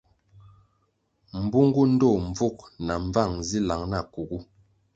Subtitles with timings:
[1.43, 4.39] Mbungu ndtoh mbvug na mbvang zi lang na kugu.